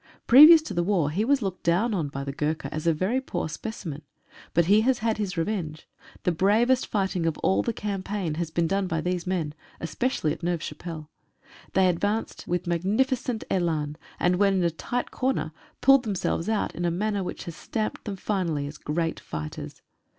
[0.25, 3.21] Previous to the war he was looked down on by the Gurkha as a very
[3.21, 4.01] poor specimen.
[4.51, 5.87] But he has had his revenge.
[6.23, 10.41] The bravest fighting of all the campaign has been done by these men, especially at
[10.41, 11.11] Neuve Chapelle.
[11.73, 15.51] They ad vanced with magnificent elan, and when in a tight corner
[15.81, 19.83] pulled themselves out in a manner which has stamped them finally as great fighters.